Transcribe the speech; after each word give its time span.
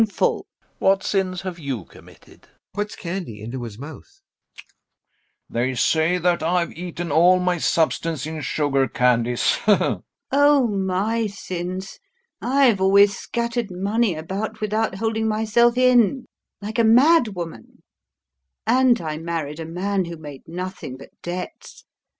LOPAKHIN. 0.01 0.41
What 0.79 1.03
sins 1.03 1.43
have 1.43 1.59
you 1.59 1.85
committed? 1.85 2.41
GAEV. 2.41 2.49
[Puts 2.73 2.95
candy 2.95 3.39
into 3.39 3.61
his 3.61 3.77
mouth] 3.77 4.21
They 5.47 5.75
say 5.75 6.17
that 6.17 6.41
I've 6.41 6.71
eaten 6.73 7.11
all 7.11 7.39
my 7.39 7.59
substance 7.59 8.25
in 8.25 8.41
sugar 8.41 8.87
candies. 8.87 9.59
LUBOV. 9.67 10.01
Oh, 10.31 10.65
my 10.65 11.27
sins.... 11.27 11.99
I've 12.41 12.81
always 12.81 13.15
scattered 13.15 13.69
money 13.69 14.15
about 14.15 14.59
without 14.59 14.95
holding 14.95 15.27
myself 15.27 15.77
in, 15.77 16.25
like 16.63 16.79
a 16.79 16.83
madwoman, 16.83 17.83
and 18.65 18.99
I 18.99 19.19
married 19.19 19.59
a 19.59 19.65
man 19.65 20.05
who 20.05 20.17
made 20.17 20.47
nothing 20.47 20.97
but 20.97 21.09
debts. 21.21 21.85